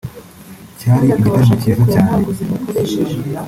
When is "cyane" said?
1.93-2.17